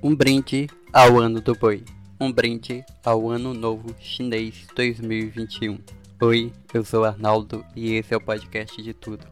Um 0.00 0.14
brinde 0.14 0.68
ao 0.92 1.18
ano 1.18 1.40
do 1.40 1.56
boi. 1.56 1.84
Um 2.20 2.30
brinde 2.30 2.84
ao 3.04 3.28
ano 3.28 3.52
novo 3.52 3.92
chinês 3.98 4.64
2021. 4.76 5.76
Oi, 6.20 6.52
eu 6.72 6.84
sou 6.84 7.04
Arnaldo 7.04 7.64
e 7.74 7.94
esse 7.94 8.14
é 8.14 8.16
o 8.16 8.20
podcast 8.20 8.80
de 8.80 8.94
tudo. 8.94 9.26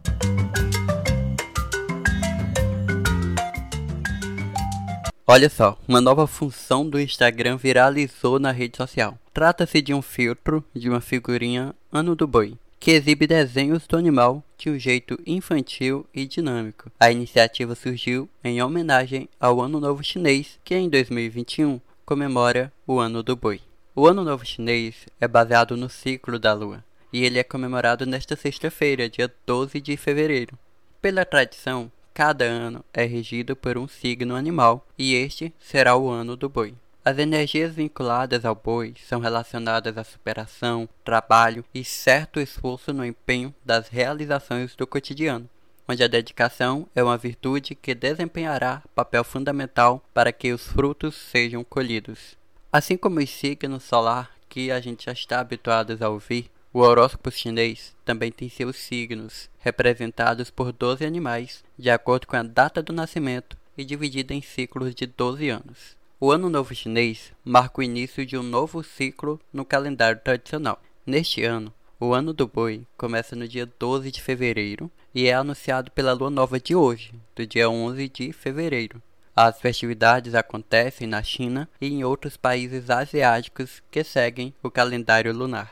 Olha 5.24 5.48
só, 5.48 5.79
uma 5.87 6.00
nova 6.00 6.27
função 6.27 6.88
do 6.88 7.01
Instagram 7.01 7.56
viralizou 7.56 8.41
na 8.41 8.51
rede 8.51 8.77
social. 8.77 9.16
Trata-se 9.33 9.80
de 9.80 9.95
um 9.95 10.02
filtro 10.02 10.64
de 10.74 10.88
uma 10.88 11.01
figurinha 11.01 11.74
Ano 11.92 12.16
do 12.16 12.27
Boi, 12.27 12.59
que 12.79 12.93
exibe 12.93 13.27
desenhos 13.27 13.87
do 13.87 13.96
animal 13.96 14.45
de 14.56 14.70
um 14.70 14.78
jeito 14.78 15.19
infantil 15.27 16.06
e 16.14 16.27
dinâmico. 16.27 16.91
A 16.98 17.10
iniciativa 17.10 17.74
surgiu 17.74 18.28
em 18.42 18.62
homenagem 18.62 19.28
ao 19.41 19.60
Ano 19.60 19.80
Novo 19.80 20.02
Chinês, 20.02 20.59
que 20.64 20.74
em 20.74 20.88
2021 20.88 21.80
comemora 22.04 22.73
o 22.87 22.98
Ano 22.98 23.23
do 23.23 23.34
Boi. 23.34 23.60
O 23.95 24.06
Ano 24.06 24.23
Novo 24.23 24.45
Chinês 24.45 25.06
é 25.20 25.27
baseado 25.27 25.77
no 25.77 25.88
ciclo 25.88 26.38
da 26.38 26.52
lua, 26.52 26.84
e 27.12 27.24
ele 27.24 27.38
é 27.38 27.42
comemorado 27.42 28.04
nesta 28.04 28.37
sexta-feira, 28.37 29.09
dia 29.09 29.32
12 29.46 29.80
de 29.80 29.96
fevereiro. 29.96 30.59
Pela 31.01 31.24
tradição, 31.24 31.90
cada 32.12 32.45
ano 32.45 32.84
é 32.93 33.04
regido 33.04 33.56
por 33.56 33.77
um 33.77 33.88
signo 33.88 34.34
animal, 34.34 34.87
e 34.98 35.15
este 35.15 35.52
será 35.59 35.96
o 35.96 36.09
ano 36.09 36.37
do 36.37 36.48
boi. 36.48 36.74
As 37.09 37.19
energias 37.19 37.73
vinculadas 37.73 38.45
ao 38.45 38.56
boi 38.56 38.92
são 39.01 39.20
relacionadas 39.20 39.96
à 39.96 40.02
superação, 40.02 40.88
trabalho 41.05 41.65
e 41.73 41.84
certo 41.84 42.41
esforço 42.41 42.92
no 42.92 43.05
empenho 43.05 43.55
das 43.65 43.87
realizações 43.87 44.74
do 44.74 44.88
cotidiano, 44.88 45.49
onde 45.87 46.02
a 46.02 46.09
dedicação 46.09 46.88
é 46.96 47.04
uma 47.04 47.16
virtude 47.16 47.77
que 47.77 47.95
desempenhará 47.95 48.82
papel 48.93 49.23
fundamental 49.23 50.02
para 50.12 50.32
que 50.32 50.52
os 50.52 50.66
frutos 50.66 51.15
sejam 51.15 51.62
colhidos. 51.62 52.37
Assim 52.73 52.96
como 52.96 53.21
os 53.21 53.30
signos 53.30 53.84
solar 53.84 54.32
que 54.49 54.73
a 54.73 54.80
gente 54.80 55.04
já 55.04 55.12
está 55.12 55.38
habituado 55.38 55.96
a 56.01 56.09
ouvir, 56.09 56.51
o 56.73 56.80
horóscopo 56.80 57.30
chinês 57.30 57.95
também 58.04 58.32
tem 58.32 58.49
seus 58.49 58.74
signos, 58.74 59.49
representados 59.60 60.51
por 60.51 60.73
12 60.73 61.07
animais, 61.07 61.62
de 61.79 61.88
acordo 61.88 62.27
com 62.27 62.34
a 62.34 62.43
data 62.43 62.82
do 62.82 62.93
nascimento 62.93 63.57
e 63.79 63.84
dividida 63.84 64.34
em 64.34 64.43
ciclos 64.43 64.93
de 64.93 65.06
12 65.06 65.49
anos. 65.50 65.97
O 66.19 66.32
Ano 66.32 66.48
Novo 66.48 66.75
Chinês 66.75 67.31
marca 67.44 67.78
o 67.78 67.82
início 67.82 68.25
de 68.25 68.38
um 68.38 68.42
novo 68.42 68.82
ciclo 68.82 69.38
no 69.53 69.66
calendário 69.66 70.19
tradicional. 70.19 70.81
Neste 71.04 71.44
ano, 71.44 71.70
o 72.00 72.14
Ano 72.14 72.32
do 72.32 72.47
Boi 72.47 72.86
começa 72.97 73.36
no 73.36 73.47
dia 73.47 73.70
12 73.78 74.10
de 74.10 74.22
fevereiro 74.22 74.91
e 75.14 75.26
é 75.26 75.34
anunciado 75.34 75.91
pela 75.91 76.14
lua 76.14 76.31
nova 76.31 76.59
de 76.59 76.75
hoje, 76.75 77.12
do 77.34 77.47
dia 77.47 77.69
11 77.69 78.09
de 78.09 78.32
fevereiro. 78.32 79.03
As 79.37 79.60
festividades 79.60 80.34
acontecem 80.34 81.06
na 81.06 81.22
China 81.22 81.69
e 81.78 81.88
em 81.88 82.03
outros 82.03 82.34
países 82.38 82.88
asiáticos 82.88 83.82
que 83.91 84.03
seguem 84.03 84.54
o 84.62 84.70
calendário 84.70 85.34
lunar. 85.34 85.70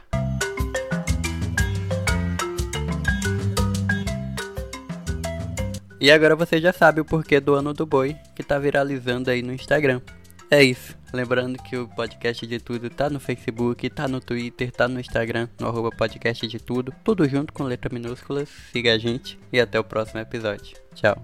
E 5.98 6.10
agora 6.10 6.36
você 6.36 6.60
já 6.60 6.70
sabe 6.70 7.00
o 7.00 7.04
porquê 7.06 7.40
do 7.40 7.54
ano 7.54 7.72
do 7.72 7.86
boi 7.86 8.14
que 8.36 8.42
está 8.42 8.58
viralizando 8.58 9.30
aí 9.30 9.40
no 9.40 9.54
Instagram. 9.54 10.02
É 10.50 10.62
isso. 10.62 10.96
Lembrando 11.12 11.62
que 11.62 11.76
o 11.76 11.86
podcast 11.88 12.46
de 12.46 12.58
tudo 12.58 12.90
tá 12.90 13.08
no 13.08 13.20
Facebook, 13.20 13.88
tá 13.88 14.08
no 14.08 14.20
Twitter, 14.20 14.70
tá 14.72 14.88
no 14.88 14.98
Instagram, 14.98 15.48
no 15.60 15.68
arroba 15.68 15.90
podcast 15.90 16.46
de 16.46 16.58
tudo. 16.58 16.92
Tudo 17.04 17.28
junto 17.28 17.52
com 17.52 17.64
letra 17.64 17.92
minúsculas. 17.92 18.48
Siga 18.72 18.94
a 18.94 18.98
gente 18.98 19.38
e 19.52 19.60
até 19.60 19.78
o 19.78 19.84
próximo 19.84 20.20
episódio. 20.20 20.76
Tchau. 20.94 21.22